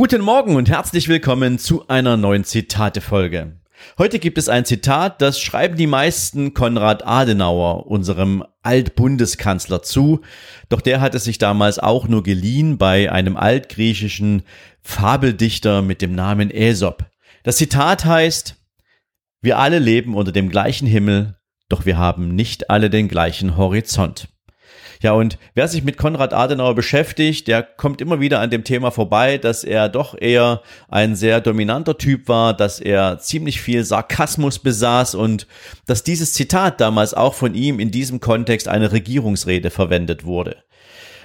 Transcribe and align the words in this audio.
Guten 0.00 0.22
Morgen 0.22 0.56
und 0.56 0.70
herzlich 0.70 1.08
willkommen 1.08 1.58
zu 1.58 1.86
einer 1.88 2.16
neuen 2.16 2.42
Zitate-Folge. 2.42 3.60
Heute 3.98 4.18
gibt 4.18 4.38
es 4.38 4.48
ein 4.48 4.64
Zitat, 4.64 5.20
das 5.20 5.38
schreiben 5.38 5.76
die 5.76 5.86
meisten 5.86 6.54
Konrad 6.54 7.06
Adenauer, 7.06 7.86
unserem 7.86 8.42
Altbundeskanzler, 8.62 9.82
zu, 9.82 10.22
doch 10.70 10.80
der 10.80 11.02
hat 11.02 11.14
es 11.14 11.24
sich 11.24 11.36
damals 11.36 11.78
auch 11.78 12.08
nur 12.08 12.22
geliehen 12.22 12.78
bei 12.78 13.12
einem 13.12 13.36
altgriechischen 13.36 14.44
Fabeldichter 14.80 15.82
mit 15.82 16.00
dem 16.00 16.14
Namen 16.14 16.50
Aesop. 16.50 17.04
Das 17.42 17.58
Zitat 17.58 18.06
heißt, 18.06 18.56
wir 19.42 19.58
alle 19.58 19.80
leben 19.80 20.14
unter 20.14 20.32
dem 20.32 20.48
gleichen 20.48 20.86
Himmel, 20.86 21.36
doch 21.68 21.84
wir 21.84 21.98
haben 21.98 22.34
nicht 22.34 22.70
alle 22.70 22.88
den 22.88 23.06
gleichen 23.06 23.58
Horizont. 23.58 24.29
Ja, 25.02 25.12
und 25.12 25.38
wer 25.54 25.66
sich 25.66 25.82
mit 25.82 25.96
Konrad 25.96 26.34
Adenauer 26.34 26.74
beschäftigt, 26.74 27.48
der 27.48 27.62
kommt 27.62 28.02
immer 28.02 28.20
wieder 28.20 28.40
an 28.40 28.50
dem 28.50 28.64
Thema 28.64 28.90
vorbei, 28.90 29.38
dass 29.38 29.64
er 29.64 29.88
doch 29.88 30.14
eher 30.20 30.60
ein 30.88 31.16
sehr 31.16 31.40
dominanter 31.40 31.96
Typ 31.96 32.28
war, 32.28 32.54
dass 32.54 32.80
er 32.80 33.18
ziemlich 33.18 33.62
viel 33.62 33.82
Sarkasmus 33.82 34.58
besaß 34.58 35.14
und 35.14 35.46
dass 35.86 36.04
dieses 36.04 36.34
Zitat 36.34 36.82
damals 36.82 37.14
auch 37.14 37.32
von 37.32 37.54
ihm 37.54 37.80
in 37.80 37.90
diesem 37.90 38.20
Kontext 38.20 38.68
eine 38.68 38.92
Regierungsrede 38.92 39.70
verwendet 39.70 40.24
wurde. 40.26 40.56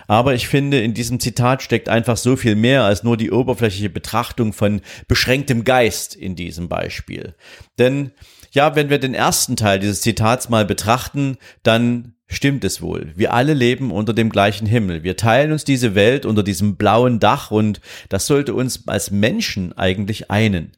Aber 0.08 0.36
ich 0.36 0.48
finde, 0.48 0.80
in 0.80 0.94
diesem 0.94 1.20
Zitat 1.20 1.62
steckt 1.62 1.90
einfach 1.90 2.16
so 2.16 2.36
viel 2.36 2.56
mehr 2.56 2.84
als 2.84 3.04
nur 3.04 3.18
die 3.18 3.32
oberflächliche 3.32 3.90
Betrachtung 3.90 4.54
von 4.54 4.82
beschränktem 5.08 5.64
Geist 5.64 6.16
in 6.16 6.36
diesem 6.36 6.70
Beispiel. 6.70 7.36
Denn 7.78 8.12
ja, 8.52 8.76
wenn 8.76 8.90
wir 8.90 9.00
den 9.00 9.16
ersten 9.16 9.58
Teil 9.58 9.80
dieses 9.80 10.02
Zitats 10.02 10.48
mal 10.48 10.64
betrachten, 10.64 11.38
dann 11.64 12.15
stimmt 12.28 12.64
es 12.64 12.82
wohl. 12.82 13.12
Wir 13.16 13.34
alle 13.34 13.54
leben 13.54 13.92
unter 13.92 14.14
dem 14.14 14.30
gleichen 14.30 14.68
Himmel. 14.68 15.04
Wir 15.04 15.18
teilen 15.18 15.52
uns 15.52 15.64
diese 15.64 15.96
Welt 15.96 16.26
unter 16.26 16.44
diesem 16.44 16.76
blauen 16.76 17.20
Dach 17.20 17.52
und 17.52 17.82
das 18.10 18.28
sollte 18.28 18.54
uns 18.54 18.88
als 18.88 19.12
Menschen 19.12 19.74
eigentlich 19.78 20.32
einen. 20.32 20.72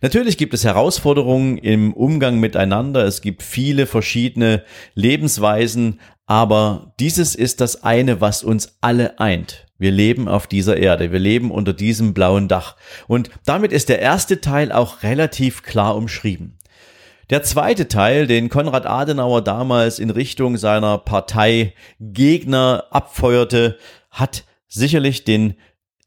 Natürlich 0.00 0.38
gibt 0.38 0.54
es 0.54 0.64
Herausforderungen 0.64 1.56
im 1.58 1.92
Umgang 1.92 2.40
miteinander. 2.40 3.04
Es 3.04 3.20
gibt 3.20 3.42
viele 3.42 3.86
verschiedene 3.86 4.64
Lebensweisen, 4.94 6.00
aber 6.26 6.94
dieses 6.98 7.34
ist 7.34 7.60
das 7.60 7.84
eine, 7.84 8.20
was 8.20 8.42
uns 8.42 8.78
alle 8.80 9.18
eint. 9.20 9.66
Wir 9.78 9.90
leben 9.90 10.28
auf 10.28 10.46
dieser 10.46 10.76
Erde. 10.76 11.12
Wir 11.12 11.18
leben 11.18 11.50
unter 11.50 11.72
diesem 11.72 12.14
blauen 12.14 12.48
Dach. 12.48 12.76
Und 13.06 13.30
damit 13.44 13.72
ist 13.72 13.88
der 13.88 13.98
erste 13.98 14.40
Teil 14.40 14.72
auch 14.72 15.02
relativ 15.02 15.62
klar 15.62 15.96
umschrieben. 15.96 16.58
Der 17.30 17.42
zweite 17.42 17.88
Teil, 17.88 18.26
den 18.26 18.48
Konrad 18.48 18.86
Adenauer 18.86 19.42
damals 19.42 19.98
in 19.98 20.10
Richtung 20.10 20.56
seiner 20.56 20.98
Partei 20.98 21.74
Gegner 21.98 22.84
abfeuerte, 22.90 23.78
hat 24.10 24.44
sicherlich 24.68 25.24
den 25.24 25.54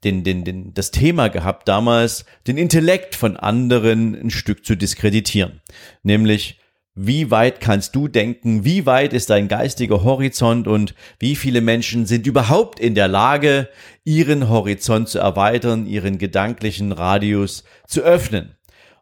den, 0.04 0.24
den, 0.24 0.44
den, 0.44 0.74
das 0.76 0.92
Thema 0.92 1.28
gehabt 1.28 1.68
damals, 1.68 2.26
den 2.46 2.58
Intellekt 2.58 3.16
von 3.16 3.36
anderen 3.36 4.16
ein 4.16 4.30
Stück 4.30 4.64
zu 4.64 4.76
diskreditieren. 4.76 5.62
Nämlich, 6.04 6.60
wie 6.94 7.30
weit 7.30 7.60
kannst 7.60 7.96
du 7.96 8.08
denken? 8.08 8.64
Wie 8.64 8.86
weit 8.86 9.14
ist 9.14 9.30
dein 9.30 9.48
geistiger 9.48 10.04
Horizont 10.04 10.68
und 10.68 10.96
wie 11.20 11.36
viele 11.36 11.62
Menschen 11.62 12.06
sind 12.06 12.26
überhaupt 12.26 12.80
in 12.80 12.96
der 12.96 13.08
Lage, 13.08 13.70
ihren 14.04 14.50
Horizont 14.50 15.10
zu 15.10 15.20
erweitern, 15.20 15.86
ihren 15.88 16.18
gedanklichen 16.18 16.92
Radius 16.92 17.64
zu 17.88 18.02
öffnen? 18.02 18.56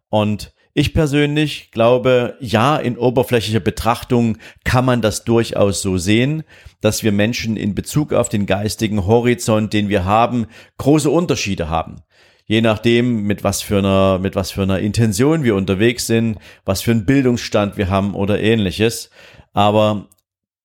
Und 0.09 0.53
ich 0.77 0.93
persönlich 0.93 1.71
glaube, 1.71 2.35
ja, 2.41 2.75
in 2.75 2.97
oberflächlicher 2.97 3.61
Betrachtung 3.61 4.37
kann 4.65 4.83
man 4.83 5.01
das 5.01 5.23
durchaus 5.23 5.81
so 5.81 5.97
sehen, 5.97 6.43
dass 6.81 7.01
wir 7.01 7.13
Menschen 7.13 7.55
in 7.55 7.73
Bezug 7.73 8.11
auf 8.11 8.27
den 8.27 8.45
geistigen 8.45 9.07
Horizont, 9.07 9.71
den 9.71 9.87
wir 9.87 10.03
haben, 10.03 10.47
große 10.77 11.09
Unterschiede 11.09 11.69
haben. 11.69 12.01
Je 12.43 12.59
nachdem, 12.59 13.23
mit 13.23 13.45
was 13.45 13.61
für 13.61 13.77
einer, 13.77 14.19
mit 14.19 14.35
was 14.35 14.51
für 14.51 14.63
einer 14.63 14.79
Intention 14.79 15.45
wir 15.45 15.55
unterwegs 15.55 16.07
sind, 16.07 16.39
was 16.65 16.81
für 16.81 16.91
einen 16.91 17.05
Bildungsstand 17.05 17.77
wir 17.77 17.89
haben 17.89 18.13
oder 18.13 18.41
ähnliches. 18.41 19.09
Aber 19.53 20.09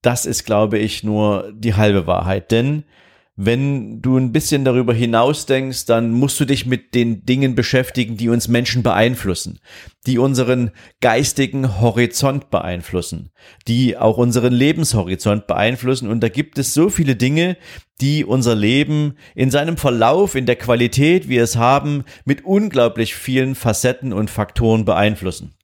das 0.02 0.26
ist, 0.26 0.44
glaube 0.44 0.78
ich, 0.78 1.04
nur 1.04 1.52
die 1.54 1.74
halbe 1.74 2.08
Wahrheit, 2.08 2.50
denn 2.50 2.82
wenn 3.36 4.02
du 4.02 4.18
ein 4.18 4.32
bisschen 4.32 4.64
darüber 4.64 4.92
hinaus 4.92 5.46
denkst, 5.46 5.86
dann 5.86 6.12
musst 6.12 6.38
du 6.40 6.44
dich 6.44 6.66
mit 6.66 6.94
den 6.94 7.24
Dingen 7.24 7.54
beschäftigen, 7.54 8.16
die 8.16 8.28
uns 8.28 8.48
Menschen 8.48 8.82
beeinflussen, 8.82 9.60
die 10.06 10.18
unseren 10.18 10.72
geistigen 11.00 11.80
Horizont 11.80 12.50
beeinflussen, 12.50 13.30
die 13.66 13.96
auch 13.96 14.18
unseren 14.18 14.52
Lebenshorizont 14.52 15.46
beeinflussen. 15.46 16.10
Und 16.10 16.20
da 16.20 16.28
gibt 16.28 16.58
es 16.58 16.74
so 16.74 16.90
viele 16.90 17.16
Dinge, 17.16 17.56
die 18.00 18.24
unser 18.24 18.54
Leben 18.54 19.14
in 19.34 19.50
seinem 19.50 19.76
Verlauf, 19.76 20.34
in 20.34 20.46
der 20.46 20.56
Qualität, 20.56 21.28
wie 21.28 21.40
wir 21.40 21.44
es 21.44 21.56
haben, 21.56 22.04
mit 22.24 22.44
unglaublich 22.44 23.14
vielen 23.14 23.54
Facetten 23.54 24.12
und 24.12 24.30
Faktoren 24.30 24.84
beeinflussen. 24.84 25.54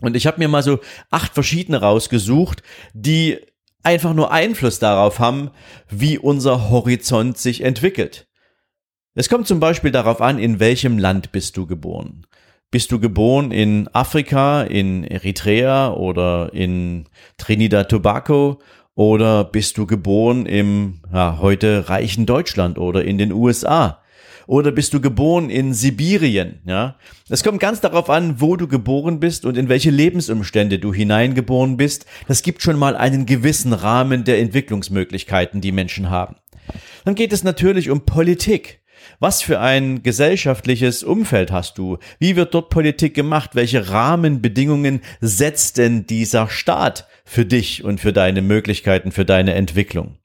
Und 0.00 0.14
ich 0.14 0.26
habe 0.26 0.38
mir 0.38 0.48
mal 0.48 0.62
so 0.62 0.78
acht 1.10 1.34
verschiedene 1.34 1.80
rausgesucht, 1.80 2.62
die 2.92 3.38
einfach 3.86 4.14
nur 4.14 4.32
Einfluss 4.32 4.80
darauf 4.80 5.20
haben, 5.20 5.50
wie 5.88 6.18
unser 6.18 6.70
Horizont 6.70 7.38
sich 7.38 7.62
entwickelt. 7.62 8.26
Es 9.14 9.28
kommt 9.28 9.46
zum 9.46 9.60
Beispiel 9.60 9.92
darauf 9.92 10.20
an, 10.20 10.38
in 10.40 10.58
welchem 10.58 10.98
Land 10.98 11.30
bist 11.30 11.56
du 11.56 11.66
geboren. 11.66 12.26
Bist 12.72 12.90
du 12.90 12.98
geboren 12.98 13.52
in 13.52 13.88
Afrika, 13.92 14.64
in 14.64 15.04
Eritrea 15.04 15.92
oder 15.92 16.52
in 16.52 17.08
Trinidad 17.38 17.88
Tobago 17.88 18.60
oder 18.96 19.44
bist 19.44 19.78
du 19.78 19.86
geboren 19.86 20.46
im 20.46 21.00
ja, 21.12 21.38
heute 21.40 21.88
reichen 21.88 22.26
Deutschland 22.26 22.78
oder 22.78 23.04
in 23.04 23.18
den 23.18 23.32
USA? 23.32 24.02
Oder 24.46 24.72
bist 24.72 24.94
du 24.94 25.00
geboren 25.00 25.50
in 25.50 25.74
Sibirien, 25.74 26.60
ja? 26.64 26.96
Es 27.28 27.42
kommt 27.42 27.60
ganz 27.60 27.80
darauf 27.80 28.08
an, 28.10 28.40
wo 28.40 28.56
du 28.56 28.68
geboren 28.68 29.20
bist 29.20 29.44
und 29.44 29.56
in 29.56 29.68
welche 29.68 29.90
Lebensumstände 29.90 30.78
du 30.78 30.94
hineingeboren 30.94 31.76
bist. 31.76 32.06
Das 32.28 32.42
gibt 32.42 32.62
schon 32.62 32.78
mal 32.78 32.96
einen 32.96 33.26
gewissen 33.26 33.72
Rahmen 33.72 34.24
der 34.24 34.38
Entwicklungsmöglichkeiten, 34.38 35.60
die 35.60 35.72
Menschen 35.72 36.10
haben. 36.10 36.36
Dann 37.04 37.14
geht 37.14 37.32
es 37.32 37.44
natürlich 37.44 37.90
um 37.90 38.04
Politik. 38.04 38.80
Was 39.18 39.42
für 39.42 39.60
ein 39.60 40.02
gesellschaftliches 40.02 41.02
Umfeld 41.02 41.50
hast 41.50 41.78
du? 41.78 41.98
Wie 42.18 42.36
wird 42.36 42.54
dort 42.54 42.70
Politik 42.70 43.14
gemacht? 43.14 43.50
Welche 43.54 43.90
Rahmenbedingungen 43.90 45.00
setzt 45.20 45.78
denn 45.78 46.06
dieser 46.06 46.48
Staat 46.48 47.06
für 47.24 47.44
dich 47.44 47.84
und 47.84 48.00
für 48.00 48.12
deine 48.12 48.42
Möglichkeiten, 48.42 49.12
für 49.12 49.24
deine 49.24 49.54
Entwicklung? 49.54 50.18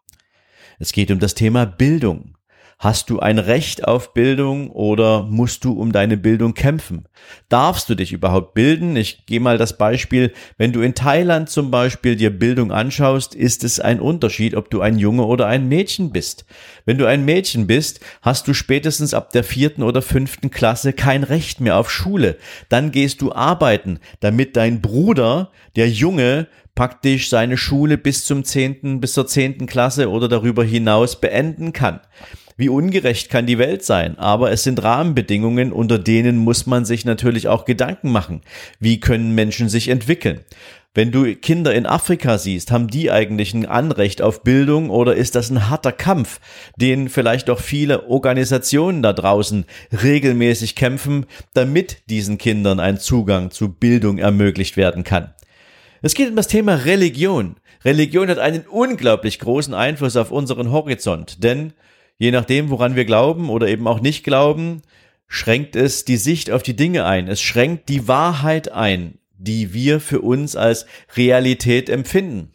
Es 0.80 0.92
geht 0.92 1.12
um 1.12 1.20
das 1.20 1.36
Thema 1.36 1.66
Bildung. 1.66 2.36
Hast 2.82 3.12
du 3.12 3.20
ein 3.20 3.38
Recht 3.38 3.88
auf 3.88 4.16
Bildung 4.16 4.72
oder 4.72 5.22
musst 5.22 5.66
du 5.66 5.74
um 5.74 5.92
deine 5.92 6.18
Bildung 6.18 6.56
kämpfen? 6.56 7.06
Darfst 7.48 7.88
du 7.88 7.94
dich 7.94 8.12
überhaupt 8.12 8.56
bilden? 8.56 8.96
Ich 8.96 9.28
gehe 9.28 9.40
mal 9.40 9.60
das 9.60 9.78
Beispiel, 9.78 10.34
wenn 10.58 10.72
du 10.72 10.82
in 10.82 10.96
Thailand 10.96 11.48
zum 11.48 11.70
Beispiel 11.70 12.16
dir 12.16 12.32
Bildung 12.32 12.72
anschaust, 12.72 13.36
ist 13.36 13.64
es 13.64 13.80
ein 13.80 14.00
Unterschied, 14.00 14.56
ob 14.56 14.72
du 14.72 14.82
ein 14.82 14.98
Junge 14.98 15.26
oder 15.26 15.46
ein 15.46 15.68
Mädchen 15.68 16.12
bist. 16.12 16.46
Wenn 16.84 16.98
du 16.98 17.06
ein 17.06 17.24
Mädchen 17.24 17.68
bist, 17.68 18.00
hast 18.24 18.48
du 18.48 18.56
spätestens 18.56 19.14
ab 19.14 19.30
der 19.30 19.44
vierten 19.44 19.84
oder 19.84 20.02
fünften 20.02 20.50
Klasse 20.50 20.92
kein 20.92 21.22
Recht 21.22 21.62
mehr 21.62 21.78
auf 21.78 21.92
Schule. 21.92 22.38
Dann 22.70 22.90
gehst 22.90 23.22
du 23.22 23.32
arbeiten, 23.32 24.00
damit 24.22 24.58
dein 24.58 24.82
Bruder, 24.82 25.52
der 25.76 25.88
Junge, 25.88 26.48
praktisch 26.74 27.30
seine 27.30 27.58
Schule 27.58 28.00
bis 28.00 28.26
zum 28.26 28.44
zehnten, 28.44 29.02
bis 29.02 29.14
zur 29.14 29.28
zehnten 29.28 29.68
Klasse 29.68 30.10
oder 30.10 30.28
darüber 30.28 30.64
hinaus 30.64 31.22
beenden 31.22 31.74
kann. 31.74 32.00
Wie 32.62 32.70
ungerecht 32.70 33.32
kann 33.32 33.48
die 33.48 33.58
Welt 33.58 33.84
sein? 33.84 34.20
Aber 34.20 34.52
es 34.52 34.62
sind 34.62 34.84
Rahmenbedingungen, 34.84 35.74
unter 35.74 35.98
denen 35.98 36.38
muss 36.38 36.68
man 36.68 36.86
sich 36.86 37.06
natürlich 37.06 37.48
auch 37.48 37.66
Gedanken 37.66 38.12
machen. 38.12 38.42
Wie 38.80 39.00
können 39.00 39.34
Menschen 39.34 39.68
sich 39.68 39.88
entwickeln? 39.88 40.42
Wenn 40.94 41.12
du 41.12 41.34
Kinder 41.34 41.74
in 41.74 41.88
Afrika 41.88 42.38
siehst, 42.38 42.70
haben 42.70 42.88
die 42.88 43.10
eigentlich 43.10 43.56
ein 43.56 43.66
Anrecht 43.66 44.22
auf 44.22 44.44
Bildung 44.44 44.92
oder 44.92 45.16
ist 45.16 45.34
das 45.34 45.50
ein 45.50 45.72
harter 45.72 45.92
Kampf, 45.92 46.40
den 46.76 47.10
vielleicht 47.10 47.50
auch 47.50 47.58
viele 47.58 48.08
Organisationen 48.08 49.02
da 49.02 49.12
draußen 49.14 49.66
regelmäßig 50.04 50.76
kämpfen, 50.76 51.26
damit 51.56 52.04
diesen 52.12 52.38
Kindern 52.38 52.80
ein 52.80 53.00
Zugang 53.00 53.50
zu 53.50 53.70
Bildung 53.70 54.20
ermöglicht 54.20 54.78
werden 54.78 55.04
kann? 55.04 55.34
Es 56.04 56.14
geht 56.14 56.30
um 56.30 56.36
das 56.36 56.48
Thema 56.48 56.76
Religion. 56.76 57.56
Religion 57.84 58.30
hat 58.30 58.38
einen 58.38 58.68
unglaublich 58.68 59.40
großen 59.40 59.74
Einfluss 59.74 60.16
auf 60.16 60.30
unseren 60.30 60.72
Horizont, 60.72 61.44
denn 61.44 61.74
Je 62.22 62.30
nachdem, 62.30 62.70
woran 62.70 62.96
wir 62.96 63.06
glauben 63.06 63.50
oder 63.50 63.68
eben 63.68 63.88
auch 63.88 64.00
nicht 64.00 64.24
glauben, 64.24 64.84
schränkt 65.28 65.76
es 65.76 66.06
die 66.06 66.18
Sicht 66.18 66.52
auf 66.52 66.62
die 66.62 66.76
Dinge 66.76 67.04
ein. 67.04 67.28
Es 67.28 67.42
schränkt 67.42 67.90
die 67.90 68.08
Wahrheit 68.08 68.72
ein, 68.72 69.18
die 69.40 69.74
wir 69.74 70.00
für 70.00 70.22
uns 70.22 70.56
als 70.56 70.86
Realität 71.18 71.90
empfinden. 71.90 72.54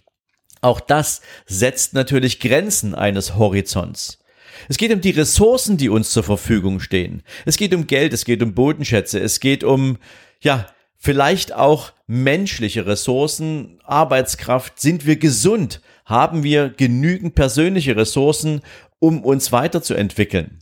Auch 0.60 0.78
das 0.78 1.20
setzt 1.46 1.94
natürlich 1.94 2.38
Grenzen 2.38 2.94
eines 2.94 3.34
Horizonts. 3.34 4.20
Es 4.68 4.76
geht 4.76 4.92
um 4.92 5.00
die 5.00 5.10
Ressourcen, 5.10 5.76
die 5.76 5.88
uns 5.88 6.12
zur 6.12 6.22
Verfügung 6.22 6.78
stehen. 6.78 7.24
Es 7.44 7.56
geht 7.56 7.74
um 7.74 7.88
Geld, 7.88 8.12
es 8.12 8.24
geht 8.24 8.44
um 8.44 8.54
Bodenschätze, 8.54 9.18
es 9.18 9.40
geht 9.40 9.64
um, 9.64 9.98
ja, 10.40 10.68
vielleicht 10.96 11.52
auch 11.52 11.92
menschliche 12.06 12.86
Ressourcen, 12.86 13.80
Arbeitskraft. 13.82 14.78
Sind 14.78 15.06
wir 15.06 15.16
gesund? 15.16 15.80
Haben 16.04 16.44
wir 16.44 16.68
genügend 16.68 17.34
persönliche 17.34 17.96
Ressourcen, 17.96 18.60
um 18.98 19.22
uns 19.24 19.52
weiterzuentwickeln? 19.52 20.58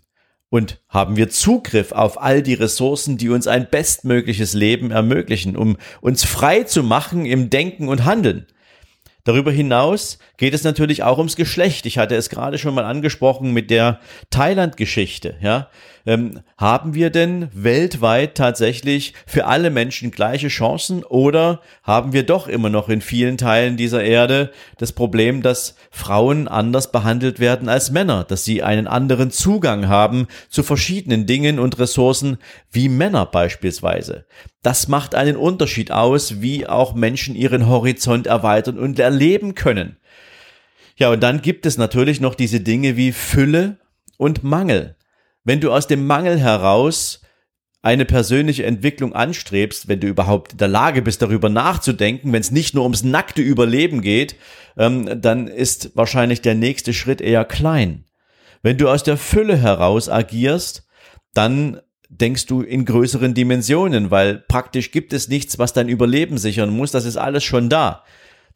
Und 0.50 0.80
haben 0.88 1.16
wir 1.16 1.30
Zugriff 1.30 1.90
auf 1.92 2.20
all 2.20 2.42
die 2.42 2.54
Ressourcen, 2.54 3.18
die 3.18 3.28
uns 3.28 3.48
ein 3.48 3.68
bestmögliches 3.68 4.54
Leben 4.54 4.92
ermöglichen, 4.92 5.56
um 5.56 5.76
uns 6.00 6.24
frei 6.24 6.62
zu 6.62 6.82
machen 6.84 7.26
im 7.26 7.50
Denken 7.50 7.88
und 7.88 8.04
Handeln? 8.04 8.46
Darüber 9.24 9.50
hinaus 9.50 10.18
geht 10.36 10.52
es 10.52 10.64
natürlich 10.64 11.02
auch 11.02 11.16
ums 11.16 11.34
Geschlecht. 11.34 11.86
Ich 11.86 11.96
hatte 11.96 12.14
es 12.14 12.28
gerade 12.28 12.58
schon 12.58 12.74
mal 12.74 12.84
angesprochen 12.84 13.52
mit 13.52 13.70
der 13.70 14.00
Thailand-Geschichte. 14.28 15.36
Ja, 15.40 15.68
ähm, 16.04 16.40
haben 16.58 16.92
wir 16.92 17.08
denn 17.08 17.48
weltweit 17.54 18.34
tatsächlich 18.34 19.14
für 19.26 19.46
alle 19.46 19.70
Menschen 19.70 20.10
gleiche 20.10 20.48
Chancen 20.48 21.02
oder 21.02 21.62
haben 21.82 22.12
wir 22.12 22.24
doch 22.24 22.48
immer 22.48 22.68
noch 22.68 22.90
in 22.90 23.00
vielen 23.00 23.38
Teilen 23.38 23.78
dieser 23.78 24.04
Erde 24.04 24.52
das 24.76 24.92
Problem, 24.92 25.40
dass 25.40 25.76
Frauen 25.90 26.46
anders 26.46 26.92
behandelt 26.92 27.40
werden 27.40 27.70
als 27.70 27.90
Männer, 27.90 28.24
dass 28.24 28.44
sie 28.44 28.62
einen 28.62 28.86
anderen 28.86 29.30
Zugang 29.30 29.88
haben 29.88 30.26
zu 30.50 30.62
verschiedenen 30.62 31.24
Dingen 31.24 31.58
und 31.58 31.78
Ressourcen 31.78 32.36
wie 32.70 32.90
Männer 32.90 33.24
beispielsweise? 33.24 34.26
Das 34.64 34.88
macht 34.88 35.14
einen 35.14 35.36
Unterschied 35.36 35.90
aus, 35.90 36.40
wie 36.40 36.66
auch 36.66 36.94
Menschen 36.94 37.34
ihren 37.36 37.68
Horizont 37.68 38.26
erweitern 38.26 38.78
und 38.78 38.98
erleben 38.98 39.54
können. 39.54 39.98
Ja, 40.96 41.10
und 41.10 41.22
dann 41.22 41.42
gibt 41.42 41.66
es 41.66 41.76
natürlich 41.76 42.18
noch 42.18 42.34
diese 42.34 42.60
Dinge 42.60 42.96
wie 42.96 43.12
Fülle 43.12 43.76
und 44.16 44.42
Mangel. 44.42 44.96
Wenn 45.44 45.60
du 45.60 45.70
aus 45.70 45.86
dem 45.86 46.06
Mangel 46.06 46.38
heraus 46.38 47.20
eine 47.82 48.06
persönliche 48.06 48.64
Entwicklung 48.64 49.12
anstrebst, 49.12 49.86
wenn 49.88 50.00
du 50.00 50.06
überhaupt 50.06 50.52
in 50.52 50.58
der 50.58 50.68
Lage 50.68 51.02
bist, 51.02 51.20
darüber 51.20 51.50
nachzudenken, 51.50 52.32
wenn 52.32 52.40
es 52.40 52.50
nicht 52.50 52.74
nur 52.74 52.84
ums 52.84 53.02
nackte 53.02 53.42
Überleben 53.42 54.00
geht, 54.00 54.36
ähm, 54.78 55.20
dann 55.20 55.46
ist 55.46 55.94
wahrscheinlich 55.94 56.40
der 56.40 56.54
nächste 56.54 56.94
Schritt 56.94 57.20
eher 57.20 57.44
klein. 57.44 58.06
Wenn 58.62 58.78
du 58.78 58.88
aus 58.88 59.02
der 59.02 59.18
Fülle 59.18 59.58
heraus 59.58 60.08
agierst, 60.08 60.86
dann 61.34 61.82
denkst 62.20 62.46
du 62.46 62.62
in 62.62 62.84
größeren 62.84 63.34
Dimensionen, 63.34 64.10
weil 64.10 64.38
praktisch 64.38 64.90
gibt 64.90 65.12
es 65.12 65.28
nichts, 65.28 65.58
was 65.58 65.72
dein 65.72 65.88
Überleben 65.88 66.38
sichern 66.38 66.70
muss, 66.70 66.90
das 66.90 67.04
ist 67.04 67.16
alles 67.16 67.44
schon 67.44 67.68
da. 67.68 68.04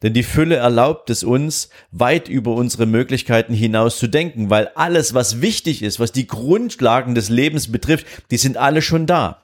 Denn 0.01 0.13
die 0.13 0.23
Fülle 0.23 0.55
erlaubt 0.55 1.09
es 1.09 1.23
uns, 1.23 1.69
weit 1.91 2.29
über 2.29 2.53
unsere 2.53 2.85
Möglichkeiten 2.85 3.53
hinaus 3.53 3.99
zu 3.99 4.07
denken, 4.07 4.49
weil 4.49 4.69
alles, 4.75 5.13
was 5.13 5.41
wichtig 5.41 5.83
ist, 5.83 5.99
was 5.99 6.13
die 6.13 6.27
Grundlagen 6.27 7.15
des 7.15 7.27
Lebens 7.27 7.69
betrifft, 7.71 8.05
die 8.31 8.37
sind 8.37 8.55
alle 8.55 8.81
schon 8.81 9.05
da. 9.05 9.43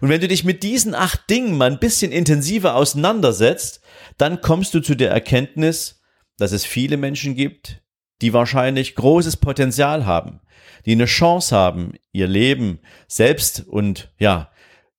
Und 0.00 0.08
wenn 0.08 0.20
du 0.20 0.28
dich 0.28 0.44
mit 0.44 0.62
diesen 0.62 0.94
acht 0.94 1.28
Dingen 1.28 1.58
mal 1.58 1.70
ein 1.70 1.80
bisschen 1.80 2.12
intensiver 2.12 2.76
auseinandersetzt, 2.76 3.82
dann 4.16 4.40
kommst 4.40 4.72
du 4.72 4.80
zu 4.80 4.94
der 4.94 5.10
Erkenntnis, 5.10 6.00
dass 6.38 6.52
es 6.52 6.64
viele 6.64 6.96
Menschen 6.96 7.34
gibt, 7.34 7.82
die 8.20 8.32
wahrscheinlich 8.32 8.94
großes 8.94 9.36
Potenzial 9.36 10.06
haben, 10.06 10.40
die 10.86 10.92
eine 10.92 11.06
Chance 11.06 11.54
haben, 11.54 11.92
ihr 12.12 12.26
Leben 12.26 12.80
selbst 13.08 13.64
und 13.66 14.12
ja, 14.18 14.50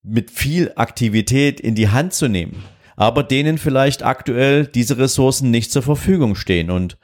mit 0.03 0.31
viel 0.31 0.71
Aktivität 0.75 1.59
in 1.59 1.75
die 1.75 1.89
Hand 1.89 2.13
zu 2.13 2.27
nehmen 2.27 2.63
aber 3.01 3.23
denen 3.23 3.57
vielleicht 3.57 4.03
aktuell 4.03 4.67
diese 4.67 4.99
Ressourcen 4.99 5.49
nicht 5.49 5.71
zur 5.71 5.81
Verfügung 5.81 6.35
stehen. 6.35 6.69
Und 6.69 6.99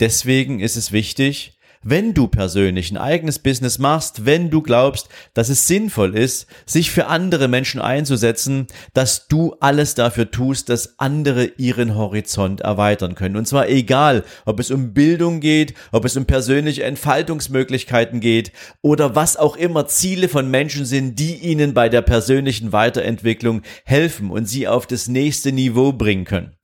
deswegen 0.00 0.60
ist 0.60 0.76
es 0.76 0.92
wichtig, 0.92 1.55
wenn 1.88 2.14
du 2.14 2.26
persönlich 2.26 2.90
ein 2.90 2.96
eigenes 2.96 3.38
Business 3.38 3.78
machst, 3.78 4.26
wenn 4.26 4.50
du 4.50 4.60
glaubst, 4.60 5.08
dass 5.34 5.48
es 5.48 5.68
sinnvoll 5.68 6.16
ist, 6.16 6.46
sich 6.66 6.90
für 6.90 7.06
andere 7.06 7.46
Menschen 7.46 7.80
einzusetzen, 7.80 8.66
dass 8.92 9.28
du 9.28 9.54
alles 9.60 9.94
dafür 9.94 10.30
tust, 10.30 10.68
dass 10.68 10.98
andere 10.98 11.44
ihren 11.56 11.94
Horizont 11.94 12.60
erweitern 12.60 13.14
können. 13.14 13.36
Und 13.36 13.46
zwar 13.46 13.68
egal, 13.68 14.24
ob 14.44 14.58
es 14.58 14.72
um 14.72 14.94
Bildung 14.94 15.38
geht, 15.40 15.74
ob 15.92 16.04
es 16.04 16.16
um 16.16 16.26
persönliche 16.26 16.82
Entfaltungsmöglichkeiten 16.82 18.18
geht 18.18 18.50
oder 18.82 19.14
was 19.14 19.36
auch 19.36 19.56
immer 19.56 19.86
Ziele 19.86 20.28
von 20.28 20.50
Menschen 20.50 20.86
sind, 20.86 21.18
die 21.20 21.36
ihnen 21.36 21.72
bei 21.72 21.88
der 21.88 22.02
persönlichen 22.02 22.72
Weiterentwicklung 22.72 23.62
helfen 23.84 24.30
und 24.30 24.46
sie 24.46 24.66
auf 24.66 24.88
das 24.88 25.06
nächste 25.06 25.52
Niveau 25.52 25.92
bringen 25.92 26.24
können. 26.24 26.56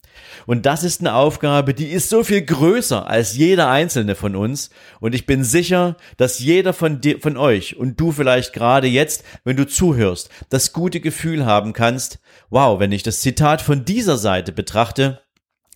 Und 0.46 0.66
das 0.66 0.84
ist 0.84 1.00
eine 1.00 1.14
Aufgabe, 1.14 1.74
die 1.74 1.88
ist 1.88 2.08
so 2.08 2.24
viel 2.24 2.42
größer 2.42 3.06
als 3.06 3.36
jeder 3.36 3.70
einzelne 3.70 4.14
von 4.14 4.36
uns. 4.36 4.70
Und 5.00 5.14
ich 5.14 5.26
bin 5.26 5.44
sicher, 5.44 5.96
dass 6.16 6.38
jeder 6.38 6.72
von, 6.72 7.00
dir, 7.00 7.20
von 7.20 7.36
euch 7.36 7.76
und 7.76 7.98
du 8.00 8.12
vielleicht 8.12 8.52
gerade 8.52 8.86
jetzt, 8.86 9.24
wenn 9.44 9.56
du 9.56 9.66
zuhörst, 9.66 10.30
das 10.48 10.72
gute 10.72 11.00
Gefühl 11.00 11.46
haben 11.46 11.72
kannst, 11.72 12.18
wow, 12.50 12.78
wenn 12.78 12.92
ich 12.92 13.02
das 13.02 13.20
Zitat 13.20 13.62
von 13.62 13.84
dieser 13.84 14.16
Seite 14.16 14.52
betrachte, 14.52 15.20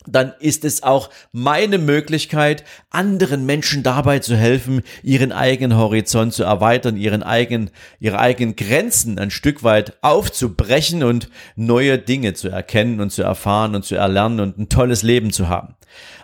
dann 0.06 0.32
ist 0.40 0.64
es 0.64 0.82
auch 0.82 1.10
meine 1.32 1.78
Möglichkeit, 1.78 2.64
anderen 2.90 3.46
Menschen 3.46 3.82
dabei 3.82 4.18
zu 4.18 4.36
helfen, 4.36 4.82
ihren 5.02 5.32
eigenen 5.32 5.76
Horizont 5.76 6.32
zu 6.32 6.44
erweitern, 6.44 6.96
ihren 6.96 7.22
eigenen, 7.22 7.70
ihre 8.00 8.18
eigenen 8.18 8.56
Grenzen 8.56 9.18
ein 9.18 9.30
Stück 9.30 9.62
weit 9.62 9.96
aufzubrechen 10.02 11.02
und 11.02 11.28
neue 11.56 11.98
Dinge 11.98 12.34
zu 12.34 12.48
erkennen 12.48 13.00
und 13.00 13.10
zu 13.10 13.22
erfahren 13.22 13.74
und 13.74 13.84
zu 13.84 13.94
erlernen 13.96 14.40
und 14.40 14.58
ein 14.58 14.68
tolles 14.68 15.02
Leben 15.02 15.32
zu 15.32 15.48
haben. 15.48 15.74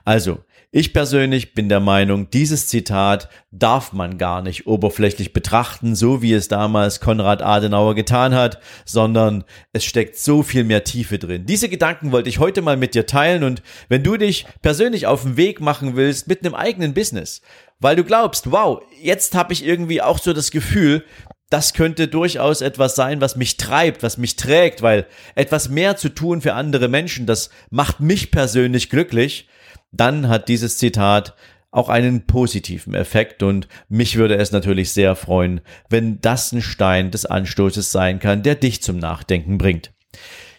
Also, 0.05 0.39
ich 0.75 0.95
persönlich 0.95 1.53
bin 1.53 1.69
der 1.69 1.81
Meinung, 1.81 2.31
dieses 2.31 2.67
Zitat 2.67 3.29
darf 3.51 3.93
man 3.93 4.17
gar 4.17 4.41
nicht 4.41 4.67
oberflächlich 4.67 5.35
betrachten, 5.35 5.95
so 5.95 6.23
wie 6.23 6.33
es 6.33 6.49
damals 6.49 7.01
Konrad 7.01 7.43
Adenauer 7.43 7.95
getan 7.95 8.35
hat, 8.35 8.59
sondern 8.87 9.45
es 9.75 9.85
steckt 9.85 10.17
so 10.17 10.43
viel 10.43 10.65
mehr 10.65 10.83
Tiefe 10.83 11.19
drin. 11.19 11.45
Diese 11.45 11.69
Gedanken 11.69 12.11
wollte 12.11 12.31
ich 12.31 12.39
heute 12.39 12.63
mal 12.63 12.79
mit 12.79 12.95
dir 12.95 13.05
teilen 13.05 13.45
und 13.45 13.63
wenn 13.91 14.03
du 14.03 14.17
dich 14.17 14.47
persönlich 14.63 15.07
auf 15.07 15.25
den 15.25 15.37
Weg 15.37 15.61
machen 15.61 15.95
willst 15.95 16.27
mit 16.27 16.43
einem 16.43 16.55
eigenen 16.55 16.95
Business, 16.95 17.43
weil 17.79 17.95
du 17.95 18.03
glaubst, 18.03 18.51
wow, 18.51 18.81
jetzt 18.99 19.35
habe 19.35 19.53
ich 19.53 19.67
irgendwie 19.67 20.01
auch 20.01 20.19
so 20.19 20.33
das 20.33 20.51
Gefühl, 20.51 21.05
das 21.51 21.75
könnte 21.75 22.09
durchaus 22.09 22.63
etwas 22.63 22.97
sein, 22.97 23.21
was 23.21 23.37
mich 23.37 23.59
treibt, 23.59 24.03
was 24.03 24.17
mich 24.17 24.37
trägt, 24.37 24.81
weil 24.81 25.05
etwas 25.35 25.69
mehr 25.69 25.99
zu 25.99 26.09
tun 26.09 26.41
für 26.41 26.55
andere 26.55 26.89
Menschen, 26.89 27.27
das 27.27 27.51
macht 27.69 28.01
mich 28.01 28.31
persönlich 28.31 28.89
glücklich 28.89 29.49
dann 29.93 30.29
hat 30.29 30.49
dieses 30.49 30.79
Zitat 30.79 31.35
auch 31.71 31.89
einen 31.89 32.27
positiven 32.27 32.95
Effekt 32.95 33.43
und 33.43 33.67
mich 33.89 34.17
würde 34.17 34.37
es 34.37 34.53
natürlich 34.53 34.93
sehr 34.93 35.17
freuen, 35.17 35.63
wenn 35.89 36.21
das 36.21 36.53
ein 36.53 36.61
Stein 36.61 37.11
des 37.11 37.25
Anstoßes 37.25 37.91
sein 37.91 38.19
kann, 38.19 38.43
der 38.43 38.57
dich 38.57 38.83
zum 38.83 38.99
Nachdenken 38.99 39.57
bringt. 39.57 39.91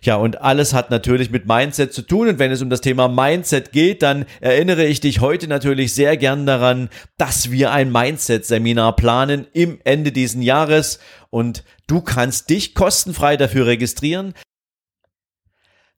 Ja, 0.01 0.15
und 0.17 0.41
alles 0.41 0.73
hat 0.73 0.91
natürlich 0.91 1.31
mit 1.31 1.47
Mindset 1.47 1.93
zu 1.93 2.01
tun. 2.01 2.27
Und 2.27 2.39
wenn 2.39 2.51
es 2.51 2.61
um 2.61 2.69
das 2.69 2.81
Thema 2.81 3.07
Mindset 3.07 3.71
geht, 3.71 4.03
dann 4.03 4.25
erinnere 4.41 4.83
ich 4.85 4.99
dich 4.99 5.21
heute 5.21 5.47
natürlich 5.47 5.93
sehr 5.93 6.17
gern 6.17 6.45
daran, 6.45 6.89
dass 7.17 7.51
wir 7.51 7.71
ein 7.71 7.89
Mindset-Seminar 7.89 8.97
planen 8.97 9.47
im 9.53 9.79
Ende 9.85 10.11
diesen 10.11 10.41
Jahres. 10.41 10.99
Und 11.29 11.63
du 11.87 12.01
kannst 12.01 12.49
dich 12.49 12.75
kostenfrei 12.75 13.37
dafür 13.37 13.65
registrieren. 13.65 14.33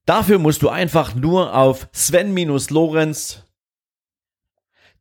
Dafür 0.06 0.40
musst 0.40 0.62
du 0.62 0.70
einfach 0.70 1.16
nur 1.16 1.56
auf 1.56 1.88
Sven-Lorenz 1.92 3.46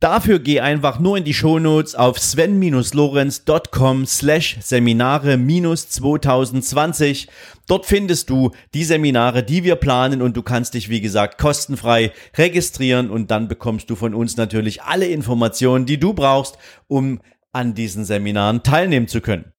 Dafür 0.04 0.38
geh 0.38 0.60
einfach 0.60 0.98
nur 0.98 1.16
in 1.16 1.24
die 1.24 1.32
Shownotes 1.32 1.94
auf 1.94 2.18
sven-lorenz.com 2.18 4.04
slash 4.04 4.58
Seminare 4.60 5.38
minus 5.38 5.88
2020. 5.88 7.28
Dort 7.68 7.86
findest 7.86 8.28
du 8.28 8.50
die 8.74 8.84
Seminare, 8.84 9.42
die 9.42 9.64
wir 9.64 9.76
planen 9.76 10.20
und 10.20 10.36
du 10.36 10.42
kannst 10.42 10.74
dich, 10.74 10.90
wie 10.90 11.00
gesagt, 11.00 11.38
kostenfrei 11.38 12.12
registrieren 12.36 13.08
und 13.08 13.30
dann 13.30 13.48
bekommst 13.48 13.88
du 13.88 13.96
von 13.96 14.12
uns 14.12 14.36
natürlich 14.36 14.82
alle 14.82 15.06
Informationen, 15.06 15.86
die 15.86 15.98
du 15.98 16.12
brauchst, 16.12 16.58
um 16.86 17.22
an 17.52 17.72
diesen 17.72 18.04
Seminaren 18.04 18.62
teilnehmen 18.62 19.08
zu 19.08 19.22
können. 19.22 19.53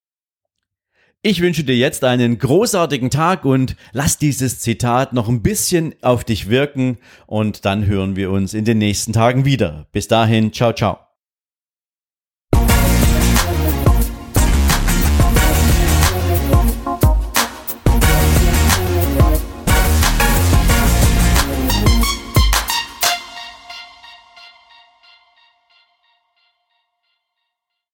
Ich 1.27 1.41
wünsche 1.41 1.63
dir 1.63 1.75
jetzt 1.75 2.03
einen 2.03 2.37
großartigen 2.37 3.09
Tag 3.09 3.45
und 3.45 3.75
lass 3.93 4.19
dieses 4.19 4.59
Zitat 4.59 5.11
noch 5.11 5.27
ein 5.27 5.41
bisschen 5.41 5.95
auf 6.03 6.23
dich 6.23 6.49
wirken 6.51 6.99
und 7.25 7.65
dann 7.65 7.87
hören 7.87 8.15
wir 8.15 8.29
uns 8.29 8.53
in 8.53 8.63
den 8.63 8.77
nächsten 8.77 9.11
Tagen 9.11 9.43
wieder. 9.43 9.87
Bis 9.91 10.07
dahin, 10.07 10.53
ciao, 10.53 10.71
ciao. 10.71 11.04